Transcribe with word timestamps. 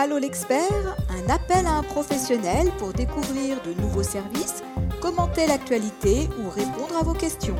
Allô 0.00 0.16
l'expert, 0.16 0.94
un 1.10 1.26
appel 1.28 1.66
à 1.66 1.74
un 1.78 1.82
professionnel 1.82 2.70
pour 2.78 2.92
découvrir 2.92 3.60
de 3.66 3.74
nouveaux 3.82 4.04
services, 4.04 4.62
commenter 5.02 5.48
l'actualité 5.48 6.30
ou 6.38 6.48
répondre 6.48 6.96
à 6.96 7.02
vos 7.02 7.18
questions. 7.18 7.56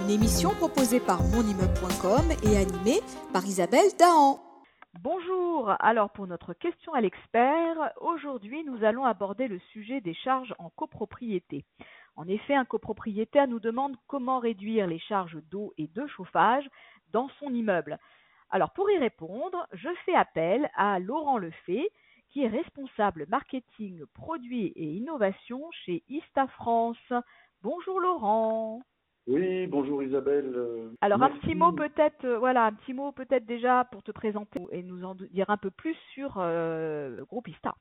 Une 0.00 0.08
émission 0.08 0.54
proposée 0.54 1.00
par 1.00 1.20
monimmeuble.com 1.20 2.32
et 2.48 2.56
animée 2.56 3.04
par 3.34 3.44
Isabelle 3.44 3.92
Dahan. 3.98 4.40
Bonjour, 5.02 5.74
alors 5.80 6.08
pour 6.08 6.26
notre 6.26 6.54
question 6.54 6.94
à 6.94 7.02
l'expert, 7.02 7.76
aujourd'hui 8.00 8.64
nous 8.64 8.82
allons 8.84 9.04
aborder 9.04 9.46
le 9.46 9.58
sujet 9.74 10.00
des 10.00 10.14
charges 10.14 10.54
en 10.58 10.70
copropriété. 10.70 11.66
En 12.16 12.26
effet, 12.26 12.54
un 12.54 12.64
copropriétaire 12.64 13.48
nous 13.48 13.60
demande 13.60 13.96
comment 14.06 14.38
réduire 14.38 14.86
les 14.86 14.98
charges 14.98 15.36
d'eau 15.50 15.74
et 15.76 15.88
de 15.88 16.06
chauffage 16.06 16.64
dans 17.12 17.28
son 17.38 17.52
immeuble. 17.52 17.98
Alors 18.52 18.70
pour 18.72 18.90
y 18.90 18.98
répondre, 18.98 19.66
je 19.72 19.88
fais 20.04 20.14
appel 20.14 20.70
à 20.74 20.98
Laurent 20.98 21.38
Lefay, 21.38 21.88
qui 22.28 22.42
est 22.44 22.48
responsable 22.48 23.24
marketing, 23.30 24.04
produits 24.12 24.66
et 24.76 24.84
innovation 24.84 25.70
chez 25.86 26.02
Ista 26.10 26.46
France. 26.48 27.12
Bonjour 27.62 27.98
Laurent. 27.98 28.82
Oui, 29.26 29.66
bonjour 29.68 30.02
Isabelle. 30.02 30.54
Alors 31.00 31.22
un 31.22 31.30
petit 31.30 31.54
mot 31.54 31.72
peut-être, 31.72 32.26
euh, 32.26 32.38
voilà, 32.38 32.66
un 32.66 32.74
petit 32.74 32.92
mot 32.92 33.10
peut-être 33.12 33.46
déjà 33.46 33.88
pour 33.90 34.02
te 34.02 34.10
présenter 34.10 34.60
et 34.70 34.82
nous 34.82 35.02
en 35.02 35.14
dire 35.14 35.48
un 35.48 35.56
peu 35.56 35.70
plus 35.70 35.96
sur 36.12 36.34
euh, 36.36 37.08
le 37.08 37.24
groupe 37.24 37.48
Ista. 37.48 37.74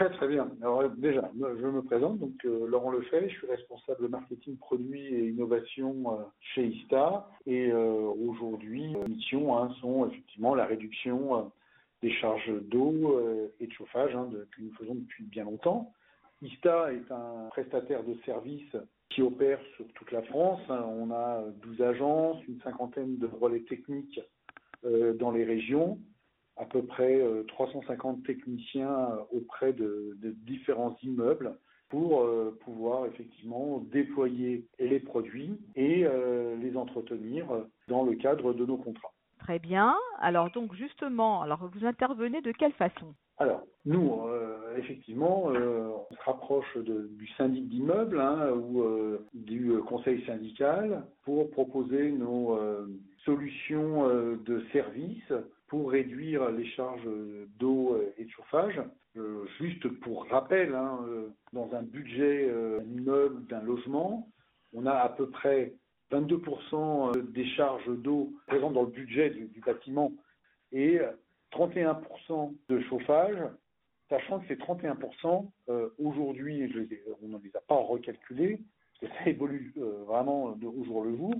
Très 0.00 0.08
très 0.12 0.28
bien. 0.28 0.50
Alors 0.62 0.88
déjà, 0.88 1.30
je 1.38 1.66
me 1.66 1.82
présente, 1.82 2.18
donc 2.20 2.32
euh, 2.46 2.66
Laurent 2.66 2.90
Lefay, 2.90 3.28
je 3.28 3.36
suis 3.36 3.46
responsable 3.46 4.08
marketing 4.08 4.56
produits 4.56 5.14
et 5.14 5.28
innovation 5.28 6.14
euh, 6.14 6.22
chez 6.40 6.68
ISTA. 6.68 7.28
Et 7.44 7.70
euh, 7.70 8.10
aujourd'hui, 8.26 8.96
mes 8.96 9.08
missions 9.10 9.58
hein, 9.58 9.70
sont 9.82 10.06
effectivement 10.06 10.54
la 10.54 10.64
réduction 10.64 11.52
des 12.00 12.10
charges 12.12 12.50
d'eau 12.70 13.20
et 13.60 13.66
de 13.66 13.72
chauffage 13.74 14.16
hein, 14.16 14.30
que 14.56 14.62
nous 14.62 14.72
faisons 14.78 14.94
depuis 14.94 15.24
bien 15.24 15.44
longtemps. 15.44 15.92
ISTA 16.40 16.94
est 16.94 17.12
un 17.12 17.48
prestataire 17.50 18.02
de 18.02 18.16
services 18.24 18.74
qui 19.10 19.20
opère 19.20 19.60
sur 19.76 19.86
toute 19.92 20.12
la 20.12 20.22
France. 20.22 20.62
Hein. 20.70 20.82
On 20.88 21.10
a 21.10 21.44
12 21.62 21.82
agences, 21.82 22.38
une 22.48 22.58
cinquantaine 22.62 23.18
de 23.18 23.28
relais 23.38 23.64
techniques 23.68 24.18
dans 24.82 25.30
les 25.30 25.44
régions 25.44 25.98
à 26.60 26.66
peu 26.66 26.82
près 26.82 27.20
350 27.48 28.18
euh, 28.18 28.26
techniciens 28.26 28.90
euh, 28.92 29.38
auprès 29.38 29.72
de, 29.72 30.16
différents 30.46 30.96
immeubles 31.02 31.56
pour 31.88 32.20
euh, 32.20 32.56
pouvoir 32.64 33.06
effectivement 33.06 33.82
déployer 33.90 34.66
les 34.78 35.00
produits 35.00 35.58
et 35.74 36.06
les 36.60 36.76
entretenir 36.76 37.46
dans 37.88 38.04
le 38.04 38.14
cadre 38.14 38.52
de 38.52 38.64
nos 38.64 38.76
contrats. 38.76 39.12
Très 39.38 39.58
bien. 39.58 39.96
Alors 40.20 40.50
donc 40.50 40.74
justement, 40.74 41.42
alors 41.42 41.68
vous 41.72 41.84
intervenez 41.84 42.42
de 42.42 42.52
quelle 42.52 42.72
façon? 42.72 43.14
Alors 43.38 43.62
nous, 43.86 44.20
effectivement, 44.76 45.44
on 45.46 46.14
se 46.14 46.22
rapproche 46.24 46.76
du 46.76 47.26
syndic 47.38 47.68
d'immeuble 47.68 48.20
hein, 48.20 48.50
ou 48.52 48.84
du 49.32 49.72
conseil 49.88 50.24
syndical 50.26 51.02
pour 51.24 51.50
proposer 51.50 52.12
nos 52.12 52.58
solutions 53.24 54.06
de 54.36 54.62
services 54.72 55.32
pour 55.70 55.92
réduire 55.92 56.50
les 56.50 56.66
charges 56.72 57.08
d'eau 57.58 57.96
et 58.18 58.24
de 58.24 58.30
chauffage. 58.30 58.82
Euh, 59.16 59.44
juste 59.60 59.88
pour 60.00 60.28
rappel, 60.28 60.74
hein, 60.74 61.00
euh, 61.08 61.30
dans 61.52 61.72
un 61.74 61.82
budget 61.82 62.48
euh, 62.48 62.80
d'un 62.80 62.84
immeuble, 62.84 63.46
d'un 63.46 63.62
logement, 63.62 64.28
on 64.72 64.84
a 64.84 64.92
à 64.92 65.08
peu 65.08 65.30
près 65.30 65.74
22% 66.10 67.32
des 67.32 67.46
charges 67.50 67.88
d'eau 68.02 68.32
présentes 68.48 68.74
dans 68.74 68.82
le 68.82 68.90
budget 68.90 69.30
du, 69.30 69.60
bâtiment 69.64 70.12
et 70.72 71.00
31% 71.52 72.52
de 72.68 72.80
chauffage, 72.82 73.38
sachant 74.08 74.40
que 74.40 74.48
ces 74.48 74.56
31%, 74.56 75.48
aujourd'hui, 75.98 76.72
on 77.22 77.28
ne 77.28 77.38
les 77.38 77.56
a 77.56 77.60
pas 77.60 77.76
recalculés, 77.76 78.60
parce 79.00 79.12
que 79.12 79.18
ça 79.18 79.30
évolue 79.30 79.72
vraiment 80.06 80.50
de, 80.52 80.66
au 80.66 80.84
jour 80.84 81.04
le 81.04 81.16
jour 81.16 81.34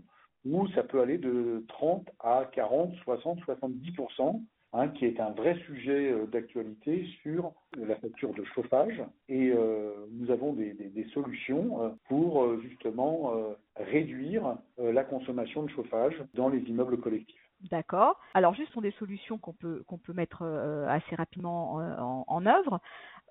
où 0.45 0.67
ça 0.69 0.83
peut 0.83 1.01
aller 1.01 1.19
de 1.19 1.65
30 1.69 2.09
à 2.21 2.49
40, 2.53 2.95
60, 3.05 3.41
70%, 3.41 4.41
hein, 4.73 4.89
qui 4.89 5.05
est 5.05 5.21
un 5.21 5.31
vrai 5.31 5.57
sujet 5.67 6.13
euh, 6.13 6.27
d'actualité 6.27 7.07
sur 7.23 7.53
la 7.77 7.97
facture 7.97 8.33
de 8.35 8.45
chauffage. 8.45 9.03
Et 9.29 9.51
euh, 9.51 9.93
nous 10.13 10.31
avons 10.31 10.53
des, 10.53 10.77
solutions 11.13 11.83
euh, 11.83 11.89
pour 12.09 12.61
justement 12.61 13.33
réduire 13.77 14.57
la 14.79 15.05
consommation 15.05 15.63
de 15.63 15.71
chauffage 15.71 16.15
dans 16.35 16.49
les 16.49 16.61
immeubles 16.61 16.99
collectifs. 16.99 17.40
D'accord. 17.71 18.19
Alors, 18.35 18.55
juste 18.55 18.73
sont 18.73 18.81
des 18.81 18.93
solutions 18.93 19.39
qu'on 19.39 19.53
peut 19.53 19.83
qu'on 19.87 19.99
peut 19.99 20.13
mettre 20.13 20.45
assez 20.89 21.15
rapidement 21.15 21.75
en, 21.75 22.25
en 22.27 22.47
œuvre. 22.47 22.81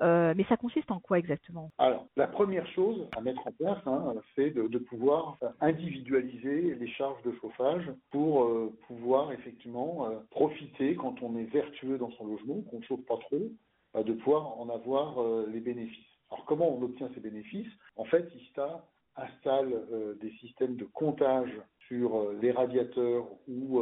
Euh, 0.02 0.34
mais 0.36 0.46
ça 0.46 0.56
consiste 0.56 0.92
en 0.92 1.00
quoi 1.00 1.20
exactement? 1.20 1.72
Alors, 1.78 2.06
la 2.16 2.28
première 2.28 2.66
chose 2.68 3.08
à 3.18 3.22
mettre 3.22 3.46
en 3.46 3.52
place, 3.52 3.80
hein, 3.86 4.16
c'est 4.36 4.52
de, 4.52 4.78
pouvoir 4.78 5.38
individualiser 5.60 6.76
les 6.76 6.88
charges 6.88 7.22
de 7.24 7.34
chauffage 7.42 7.92
pour 8.12 8.44
euh, 8.44 8.74
pouvoir 8.88 9.32
effectivement 9.34 10.08
euh, 10.08 10.20
profiter, 10.30 10.96
quand 10.96 11.22
on 11.22 11.36
est 11.38 11.44
vertueux 11.44 11.98
dans 11.98 12.12
son 12.12 12.28
logement, 12.28 12.62
qu'on 12.70 12.80
ne 12.80 12.84
chauffe 12.84 13.06
pas 13.06 13.18
trop, 13.18 13.52
de 13.96 14.14
pouvoir 14.14 14.60
en 14.60 14.70
avoir 14.70 15.18
les 15.48 15.60
bénéfices. 15.60 16.06
Alors, 16.30 16.46
comment 16.46 16.70
on 16.70 16.82
obtient 16.84 17.10
ces 17.16 17.20
bénéfices? 17.20 17.72
En 17.96 18.06
fait, 18.06 18.32
ISTA 18.36 18.86
installe 19.16 19.74
des 20.22 20.32
systèmes 20.40 20.76
de 20.76 20.86
comptage 20.86 21.52
sur 21.90 22.32
les 22.42 22.52
radiateurs 22.52 23.28
ou 23.48 23.82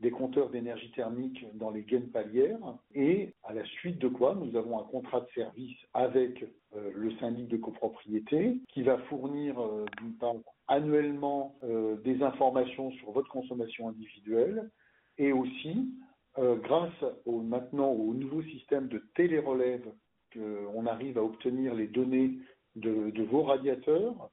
des 0.00 0.10
compteurs 0.10 0.50
d'énergie 0.50 0.90
thermique 0.92 1.44
dans 1.54 1.70
les 1.70 1.82
gaines 1.82 2.10
palières. 2.10 2.58
Et 2.94 3.34
à 3.42 3.52
la 3.52 3.64
suite 3.64 3.98
de 3.98 4.08
quoi 4.08 4.34
nous 4.34 4.56
avons 4.56 4.78
un 4.78 4.84
contrat 4.84 5.20
de 5.20 5.28
service 5.34 5.76
avec 5.92 6.44
euh, 6.76 6.90
le 6.94 7.10
syndic 7.16 7.48
de 7.48 7.56
copropriété 7.56 8.58
qui 8.68 8.82
va 8.82 8.98
fournir 9.08 9.60
euh, 9.60 9.84
d'une 10.00 10.14
part 10.14 10.34
annuellement 10.68 11.56
euh, 11.64 11.96
des 12.02 12.22
informations 12.22 12.92
sur 12.92 13.10
votre 13.10 13.28
consommation 13.28 13.88
individuelle 13.88 14.70
et 15.16 15.32
aussi 15.32 15.88
grâce 16.36 17.04
au, 17.26 17.40
maintenant 17.40 17.90
au 17.90 18.14
nouveau 18.14 18.42
système 18.42 18.86
de 18.86 19.02
télérelève 19.16 19.92
qu'on 20.32 20.86
arrive 20.86 21.18
à 21.18 21.24
obtenir 21.24 21.74
les 21.74 21.88
données 21.88 22.38
de 22.76 23.24
vos 23.24 23.42
radiateurs 23.42 24.30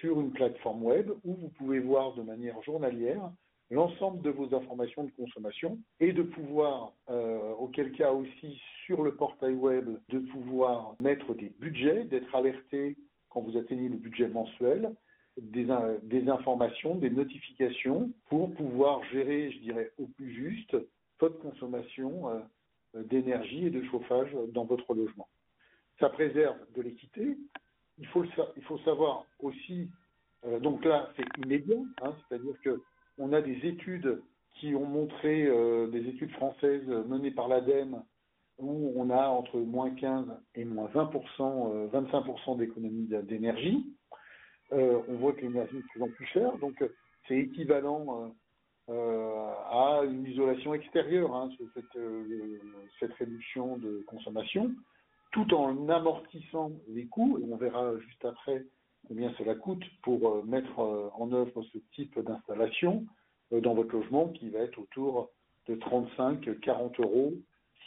sur 0.00 0.20
une 0.20 0.30
plateforme 0.32 0.82
web 0.82 1.10
où 1.24 1.34
vous 1.34 1.48
pouvez 1.50 1.80
voir 1.80 2.14
de 2.14 2.22
manière 2.22 2.60
journalière 2.62 3.30
l'ensemble 3.72 4.20
de 4.22 4.30
vos 4.30 4.54
informations 4.54 5.04
de 5.04 5.10
consommation 5.12 5.78
et 5.98 6.12
de 6.12 6.22
pouvoir, 6.22 6.92
euh, 7.08 7.52
auquel 7.54 7.92
cas 7.92 8.12
aussi 8.12 8.60
sur 8.84 9.02
le 9.02 9.14
portail 9.14 9.54
web, 9.54 9.88
de 10.10 10.18
pouvoir 10.18 10.94
mettre 11.00 11.34
des 11.34 11.50
budgets, 11.58 12.04
d'être 12.04 12.34
alerté 12.34 12.96
quand 13.30 13.40
vous 13.40 13.56
atteignez 13.56 13.88
le 13.88 13.96
budget 13.96 14.28
mensuel, 14.28 14.94
des, 15.38 15.70
informations, 16.28 16.96
des 16.96 17.08
notifications 17.08 18.12
pour 18.28 18.52
pouvoir 18.52 19.02
gérer, 19.04 19.50
je 19.50 19.58
dirais, 19.60 19.90
au 19.98 20.06
plus 20.06 20.30
juste 20.34 20.76
votre 21.18 21.38
consommation 21.38 22.28
euh, 22.28 23.02
d'énergie 23.04 23.66
et 23.66 23.70
de 23.70 23.82
chauffage 23.84 24.36
dans 24.48 24.66
votre 24.66 24.92
logement. 24.92 25.28
Ça 25.98 26.10
préserve 26.10 26.58
de 26.76 26.82
l'équité. 26.82 27.38
Il 28.02 28.62
faut, 28.64 28.78
savoir 28.78 29.24
aussi, 29.38 29.88
euh, 30.44 30.58
donc 30.58 30.84
là 30.84 31.08
c'est 31.16 31.44
immédiat, 31.44 31.78
hein, 32.02 32.12
c'est-à-dire 32.28 32.54
que 32.64 32.82
on 33.16 33.32
a 33.32 33.40
des 33.40 33.64
études 33.64 34.20
qui 34.56 34.74
ont 34.74 34.86
montré, 34.86 35.46
euh, 35.46 35.86
des 35.86 36.08
études 36.08 36.32
françaises 36.32 36.88
menées 37.06 37.30
par 37.30 37.46
l'ADEME, 37.46 38.02
où 38.58 38.92
on 38.96 39.08
a 39.10 39.28
entre 39.28 39.58
moins 39.60 39.90
15 39.90 40.26
et 40.56 40.64
moins 40.64 40.88
20%, 40.88 41.90
25% 41.90 42.54
euh, 42.54 42.58
d'économie 42.58 43.08
d'énergie. 43.22 43.86
On 44.72 45.16
voit 45.18 45.34
que 45.34 45.42
l'énergie 45.42 45.76
est 45.76 45.82
de 45.82 45.86
plus 45.86 46.02
en 46.02 46.08
plus 46.08 46.26
chère, 46.26 46.58
donc 46.58 46.82
c'est 47.28 47.36
équivalent 47.36 48.34
à 48.88 50.00
une 50.04 50.26
isolation 50.26 50.74
extérieure, 50.74 51.34
hein, 51.36 51.50
cette, 51.74 51.98
cette 52.98 53.12
réduction 53.14 53.76
de 53.76 54.02
consommation, 54.06 54.74
tout 55.32 55.54
en 55.54 55.88
amortissant 55.88 56.72
les 56.88 57.06
coûts, 57.06 57.38
et 57.38 57.44
on 57.50 57.56
verra 57.56 57.98
juste 57.98 58.24
après 58.24 58.64
combien 59.08 59.32
cela 59.38 59.54
coûte 59.54 59.82
pour 60.02 60.28
euh, 60.28 60.42
mettre 60.42 60.78
euh, 60.78 61.08
en 61.14 61.32
œuvre 61.32 61.62
ce 61.72 61.78
type 61.94 62.18
d'installation 62.20 63.04
euh, 63.52 63.60
dans 63.60 63.74
votre 63.74 63.92
logement 63.92 64.28
qui 64.28 64.50
va 64.50 64.60
être 64.60 64.78
autour 64.78 65.30
de 65.66 65.74
35-40 65.76 67.00
euros 67.02 67.32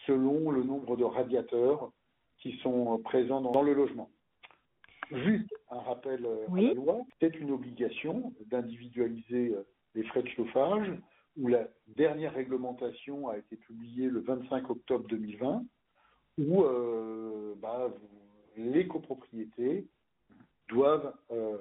selon 0.06 0.52
le 0.52 0.64
nombre 0.64 0.98
de 0.98 1.04
radiateurs 1.04 1.92
qui 2.40 2.58
sont 2.58 3.00
présents 3.04 3.42
dans 3.42 3.62
le 3.62 3.74
logement. 3.74 4.10
Juste 5.12 5.54
un 5.70 5.80
rappel 5.80 6.26
à 6.26 6.62
la 6.62 6.74
loi, 6.74 7.02
c'est 7.20 7.36
une 7.36 7.52
obligation 7.52 8.34
d'individualiser 8.48 9.56
les 9.94 10.04
frais 10.04 10.24
de 10.24 10.28
chauffage 10.30 10.92
où 11.38 11.48
la 11.48 11.68
dernière 11.88 12.34
réglementation 12.34 13.30
a 13.30 13.38
été 13.38 13.56
publiée 13.56 14.10
le 14.10 14.22
25 14.22 14.70
octobre 14.70 15.08
2020 15.08 15.64
où 16.38 16.64
bah, 17.62 17.90
les 18.58 18.88
copropriétés 18.88 19.88
doivent 20.70 21.14
euh, 21.32 21.58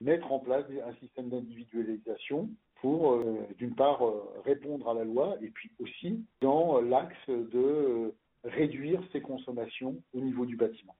mettre 0.00 0.32
en 0.32 0.38
place 0.38 0.64
un 0.86 0.94
système 0.94 1.28
d'individualisation 1.28 2.50
pour, 2.80 3.12
euh, 3.12 3.46
d'une 3.58 3.74
part, 3.74 4.04
euh, 4.04 4.22
répondre 4.44 4.88
à 4.88 4.94
la 4.94 5.04
loi 5.04 5.36
et 5.42 5.48
puis 5.48 5.70
aussi 5.80 6.24
dans 6.40 6.80
l'axe 6.80 7.28
de 7.28 8.14
réduire 8.44 9.00
ses 9.12 9.20
consommations 9.20 9.96
au 10.12 10.20
niveau 10.20 10.44
du 10.44 10.56
bâtiment. 10.56 10.94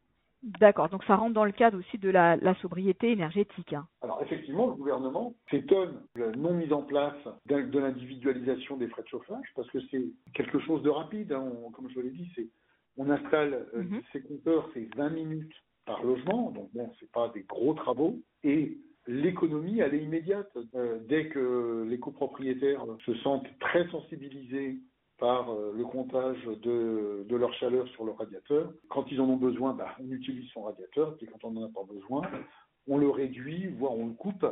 D'accord, 0.61 0.91
donc 0.91 1.05
ça 1.05 1.17
rentre 1.17 1.33
dans 1.33 1.47
le 1.47 1.53
cadre 1.53 1.79
aussi 1.79 1.97
de 1.97 2.11
la, 2.11 2.39
sobriété 2.61 3.13
énergétique. 3.13 3.73
Hein. 3.73 3.87
Alors 4.03 4.21
effectivement, 4.23 4.67
le 4.67 4.75
gouvernement 4.75 5.33
s'étonne 5.51 6.03
de 6.17 6.25
la 6.25 6.33
non 6.33 6.53
mise 6.53 6.73
en 6.73 6.83
place 6.83 7.17
de 7.47 7.79
l'individualisation 7.79 8.77
des 8.77 8.89
frais 8.89 9.03
de 9.03 9.09
chauffage, 9.09 9.47
parce 9.57 9.71
que 9.71 9.79
c'est 9.91 10.05
quelque 10.35 10.59
chose 10.61 10.83
de 10.83 10.91
rapide, 10.91 11.33
hein. 11.33 11.51
comme 11.73 11.89
je 11.89 12.01
l'ai 12.01 12.11
dit, 12.11 12.31
c'est 12.35 12.47
on 12.97 13.11
installe 13.11 13.67
euh, 13.75 13.83
mhm. 13.83 14.03
ces 14.13 14.23
compteurs, 14.23 14.69
c'est 14.75 14.95
20 14.95 15.11
minutes 15.11 15.55
par 15.87 16.03
logement, 16.03 16.51
donc 16.51 16.71
bon, 16.73 16.91
c'est 16.99 17.11
pas 17.11 17.29
des 17.35 17.43
gros 17.43 17.75
travaux, 17.75 18.19
et 18.43 18.79
l'économie, 19.07 19.81
elle 19.81 19.95
est 19.95 20.03
immédiate. 20.03 20.51
Euh, 20.75 20.99
dès 21.07 21.29
que 21.29 21.85
les 21.89 21.99
copropriétaires 21.99 22.85
se 23.05 23.15
sentent 23.17 23.47
très 23.61 23.87
sensibilisés 23.89 24.79
par 25.19 25.51
euh, 25.51 25.75
le 25.77 25.85
comptage 25.85 26.43
de, 26.45 27.25
de, 27.29 27.37
leur 27.37 27.53
chaleur 27.55 27.87
sur 27.89 28.05
le 28.05 28.13
radiateur. 28.13 28.73
Quand 28.89 29.05
ils 29.13 29.21
en 29.21 29.29
ont 29.29 29.37
besoin, 29.37 29.75
bah, 29.75 29.95
on 30.01 30.11
utilise 30.11 30.49
son 30.53 30.63
radiateur, 30.63 31.17
puis 31.17 31.27
quand 31.27 31.47
on 31.47 31.53
n'en 31.53 31.67
a 31.67 31.69
pas 31.69 31.85
besoin, 31.85 32.23
on 32.89 32.99
le 32.99 33.11
réduit, 33.11 33.69
voire 33.79 33.93
on 33.93 34.07
le 34.07 34.15
coupe 34.15 34.47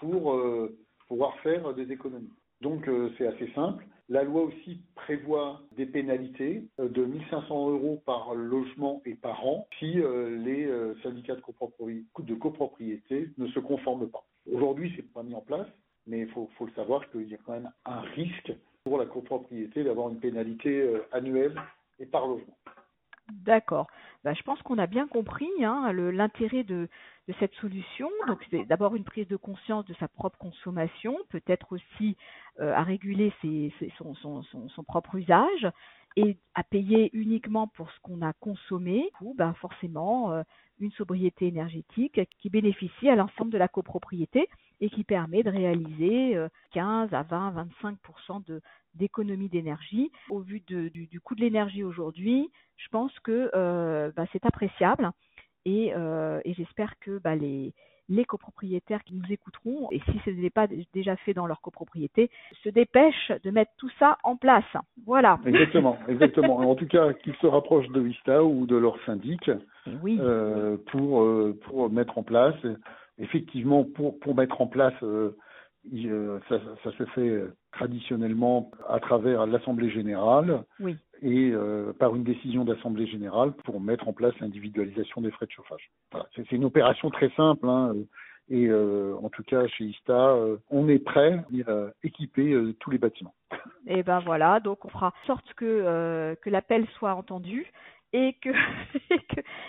pour 0.00 0.42
pouvoir 1.06 1.38
faire 1.40 1.74
des 1.74 1.90
économies. 1.92 2.32
Donc 2.60 2.88
c'est 3.16 3.26
assez 3.26 3.50
simple. 3.54 3.86
La 4.08 4.24
loi 4.24 4.42
aussi 4.42 4.80
prévoit 5.08 5.62
des 5.74 5.86
pénalités 5.86 6.68
de 6.78 7.02
1500 7.02 7.70
euros 7.70 8.02
par 8.04 8.34
logement 8.34 9.00
et 9.06 9.14
par 9.14 9.46
an 9.46 9.66
si 9.78 9.94
les 9.94 10.70
syndicats 11.02 11.34
de 11.34 12.34
copropriété, 12.34 13.30
ne 13.38 13.46
se 13.46 13.58
conforment 13.58 14.10
pas. 14.10 14.26
Aujourd'hui, 14.52 14.92
c'est 14.96 15.10
pas 15.14 15.22
mis 15.22 15.34
en 15.34 15.40
place, 15.40 15.66
mais 16.06 16.20
il 16.20 16.28
faut, 16.28 16.50
le 16.60 16.72
savoir 16.72 17.10
qu'il 17.10 17.26
y 17.26 17.34
a 17.34 17.38
quand 17.38 17.54
même 17.54 17.70
un 17.86 18.00
risque 18.00 18.52
pour 18.84 18.98
la 18.98 19.06
copropriété 19.06 19.82
d'avoir 19.82 20.10
une 20.10 20.20
pénalité 20.20 20.78
euh, 20.78 21.06
annuelle 21.12 21.58
et 21.98 22.04
par 22.04 22.26
logement. 22.26 22.58
D'accord. 23.32 23.86
Bah, 24.24 24.34
je 24.34 24.42
pense 24.42 24.60
qu'on 24.60 24.76
a 24.76 24.86
bien 24.86 25.08
compris 25.08 25.48
hein, 25.64 25.90
l'intérêt 25.94 26.64
de, 26.64 26.86
cette 27.38 27.54
solution. 27.54 28.10
Donc, 28.26 28.38
c'est 28.50 28.64
d'abord 28.64 28.94
une 28.94 29.04
prise 29.04 29.28
de 29.28 29.36
conscience 29.36 29.84
de 29.86 29.94
sa 29.94 30.08
propre 30.08 30.38
consommation, 30.38 31.16
peut-être 31.28 31.72
aussi 31.72 32.16
euh, 32.60 32.72
à 32.74 32.82
réguler 32.82 33.32
son, 33.98 34.84
propre 34.86 35.16
usage 35.16 35.68
et 36.16 36.36
à 36.54 36.64
payer 36.64 37.10
uniquement 37.12 37.68
pour 37.68 37.90
ce 37.90 38.00
qu'on 38.00 38.22
a 38.22 38.32
consommé. 38.34 39.10
Ou 39.20 39.34
bah, 39.34 39.54
forcément, 39.60 40.32
euh, 40.32 40.42
une 40.80 40.92
sobriété 40.92 41.46
énergétique 41.46 42.20
qui 42.40 42.50
bénéficie 42.50 43.08
à 43.08 43.16
l'ensemble 43.16 43.50
de 43.50 43.58
la 43.58 43.68
copropriété 43.68 44.48
et 44.80 44.90
qui 44.90 45.02
permet 45.02 45.42
de 45.42 45.50
réaliser 45.50 46.40
15 46.70 47.12
à 47.12 47.22
20, 47.24 47.50
25 47.82 47.98
de 48.46 48.62
d'économie 48.98 49.48
d'énergie. 49.48 50.10
Au 50.28 50.40
vu 50.40 50.60
du, 50.60 51.20
coût 51.20 51.34
de 51.34 51.40
l'énergie 51.40 51.84
aujourd'hui, 51.84 52.50
je 52.76 52.88
pense 52.88 53.16
que 53.20 53.50
euh, 53.54 54.10
bah, 54.14 54.24
c'est 54.32 54.44
appréciable 54.44 55.10
et, 55.68 55.92
euh, 55.94 56.40
j'espère 56.46 56.98
que 57.00 57.18
bah, 57.18 57.36
les, 57.36 57.72
les 58.08 58.24
copropriétaires 58.24 59.04
qui 59.04 59.14
nous 59.14 59.30
écouteront, 59.30 59.88
et 59.90 60.00
si 60.00 60.20
ce 60.24 60.30
n'est 60.30 60.50
pas 60.50 60.66
déjà 60.94 61.16
fait 61.16 61.34
dans 61.34 61.46
leur 61.46 61.60
copropriété, 61.60 62.30
se 62.64 62.68
dépêchent 62.70 63.32
de 63.44 63.50
mettre 63.50 63.72
tout 63.76 63.90
ça 63.98 64.18
en 64.24 64.36
place. 64.36 64.64
Voilà. 65.04 65.38
Exactement, 65.44 65.98
exactement. 66.08 66.56
en 66.58 66.74
tout 66.74 66.86
cas, 66.86 67.12
qu'ils 67.12 67.36
se 67.36 67.46
rapprochent 67.46 67.88
de 67.88 68.00
Vista 68.00 68.42
ou 68.42 68.66
de 68.66 68.76
leur 68.76 68.98
syndic 69.04 69.50
oui. 70.02 70.18
Euh, 70.20 70.76
pour, 70.90 71.26
pour 71.64 71.90
mettre 71.90 72.18
en 72.18 72.22
place, 72.22 72.56
effectivement, 73.18 73.84
pour, 73.84 74.18
pour 74.20 74.34
mettre 74.34 74.60
en 74.60 74.66
place 74.66 74.94
euh, 75.94 76.38
ça, 76.48 76.60
ça, 76.84 76.92
se 76.92 77.04
fait 77.06 77.28
euh, 77.28 77.54
traditionnellement 77.72 78.70
à 78.88 79.00
travers 79.00 79.46
l'Assemblée 79.46 79.90
générale 79.90 80.64
et 81.20 81.50
euh, 81.52 81.92
par 81.92 82.14
une 82.14 82.24
décision 82.24 82.64
d'Assemblée 82.64 83.06
générale 83.06 83.52
pour 83.64 83.80
mettre 83.80 84.08
en 84.08 84.12
place 84.12 84.34
l'individualisation 84.40 85.20
des 85.20 85.30
frais 85.30 85.46
de 85.46 85.50
chauffage. 85.50 85.90
Voilà. 86.12 86.26
C'est 86.36 86.52
une 86.52 86.64
opération 86.64 87.10
très 87.10 87.30
simple 87.30 87.68
hein, 87.68 87.94
et 88.50 88.72
en 88.72 89.28
tout 89.28 89.42
cas 89.42 89.66
chez 89.66 89.84
ISTA, 89.84 90.36
on 90.70 90.88
est 90.88 90.98
prêt 90.98 91.44
à 91.66 91.88
équiper 92.02 92.56
tous 92.80 92.90
les 92.90 92.96
bâtiments. 92.96 93.34
Et 93.86 94.02
ben 94.02 94.20
voilà, 94.20 94.60
donc 94.60 94.86
on 94.86 94.88
fera 94.88 95.12
sorte 95.26 95.52
que, 95.54 96.34
que 96.40 96.48
l'appel 96.48 96.86
soit 96.98 97.14
entendu 97.14 97.70
et 98.12 98.34
que, 98.42 98.50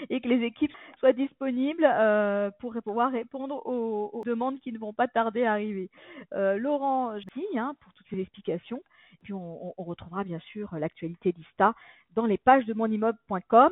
et 0.10 0.22
que, 0.22 0.28
les 0.28 0.46
équipes 0.46 0.74
soient 1.00 1.14
disponibles 1.14 1.86
euh, 1.86 2.52
pour 2.60 2.74
pouvoir 2.84 3.12
répondre 3.12 3.66
aux, 3.66 4.24
demandes 4.26 4.60
qui 4.60 4.72
ne 4.72 4.80
vont 4.80 4.94
pas 4.94 5.08
tarder 5.08 5.44
à 5.46 5.54
arriver. 5.54 5.90
Euh, 6.34 6.58
Laurent, 6.58 7.18
je 7.20 7.26
dis 7.36 7.58
hein, 7.58 7.76
pour 7.82 7.94
toutes 7.94 8.08
ces 8.10 8.20
explications. 8.20 8.82
Puis 9.24 9.34
on, 9.34 9.74
retrouvera 9.78 10.24
bien 10.24 10.40
sûr 10.40 10.74
l'actualité 10.78 11.34
d'ISTA 11.34 11.74
dans 12.16 12.26
les 12.26 12.38
pages 12.38 12.66
de 12.66 12.74
monimmeuble.com 12.74 13.72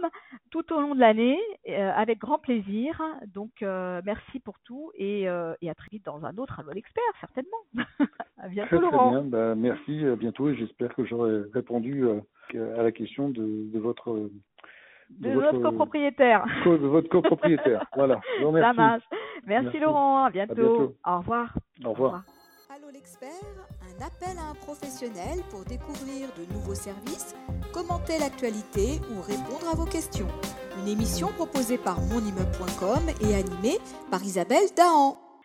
tout 0.49 0.73
au 0.73 0.81
long 0.81 0.95
de 0.95 0.99
l'année 0.99 1.39
euh, 1.69 1.91
avec 1.95 2.19
grand 2.19 2.39
plaisir. 2.39 3.01
Donc 3.27 3.61
merci 3.61 4.39
pour 4.39 4.59
tout 4.59 4.91
et, 4.95 5.21
et, 5.21 5.69
à 5.69 5.75
très 5.75 5.89
vite 5.91 6.05
dans 6.05 6.25
un 6.25 6.37
autre 6.37 6.59
Allo 6.59 6.71
expert 6.71 7.03
certainement. 7.21 7.57
à 8.37 8.47
bientôt 8.47 8.79
Laurent. 8.79 9.11
Très 9.11 9.21
bien, 9.21 9.29
bah, 9.29 9.55
merci, 9.55 10.05
à 10.05 10.15
bientôt 10.15 10.49
et 10.49 10.55
j'espère 10.55 10.93
que 10.95 11.05
j'aurai 11.05 11.41
répondu 11.53 12.05
à 12.09 12.83
la 12.83 12.91
question 12.91 13.29
de, 13.29 13.71
de 13.71 13.79
votre 13.79 14.29
de, 15.09 15.31
votre 15.31 15.59
copropriétaire. 15.59 16.45
de 16.65 16.87
votre 16.87 17.09
copropriétaire. 17.09 17.85
voilà. 17.95 18.19
Ça 18.41 18.73
marche. 18.73 19.03
Merci, 19.45 19.79
Laurent. 19.79 20.25
À 20.25 20.29
bientôt. 20.29 20.95
Au 21.05 21.17
revoir. 21.17 21.53
Au 21.85 21.91
revoir. 21.91 22.23
Allô 22.69 22.89
l'expert, 22.93 23.29
un 23.81 24.05
appel 24.05 24.37
à 24.37 24.51
un 24.51 24.53
professionnel 24.53 25.39
pour 25.49 25.63
découvrir 25.63 26.27
de 26.37 26.53
nouveaux 26.53 26.75
services, 26.75 27.35
commenter 27.73 28.19
l'actualité 28.19 28.99
ou 29.09 29.21
répondre 29.21 29.67
à 29.71 29.75
vos 29.75 29.85
questions. 29.85 30.27
Une 30.79 30.87
émission 30.87 31.29
proposée 31.29 31.77
par 31.77 31.99
monimmeuble.com 32.01 33.09
et 33.21 33.33
animée 33.35 33.79
par 34.11 34.21
Isabelle 34.21 34.67
Dahan. 34.75 35.26